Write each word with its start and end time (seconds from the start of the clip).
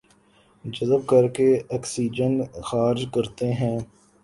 جذب 0.65 1.01
کرکے 1.09 1.49
آکسیجن 1.75 2.33
خارج 2.67 3.01
کرتے 3.13 3.47
ہیں 3.53 3.77